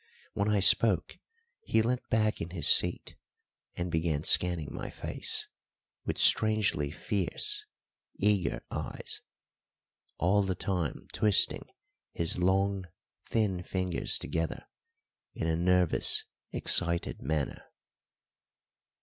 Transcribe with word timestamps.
When 0.33 0.49
I 0.49 0.61
spoke 0.61 1.19
he 1.63 1.83
leant 1.83 2.01
back 2.09 2.41
in 2.41 2.49
his 2.49 2.65
seatand 2.65 3.91
began 3.91 4.23
scanning 4.23 4.73
my 4.73 4.89
face 4.89 5.47
with 6.07 6.17
strangely 6.17 6.89
fierce, 6.89 7.67
eager 8.15 8.63
eyes, 8.71 9.21
all 10.17 10.41
the 10.41 10.55
time 10.55 11.05
twisting 11.13 11.65
his 12.13 12.39
long, 12.39 12.85
thin 13.27 13.61
fingers 13.61 14.17
together 14.17 14.65
in 15.35 15.45
a 15.45 15.55
nervous, 15.55 16.25
excited 16.51 17.21
manner. 17.21 17.61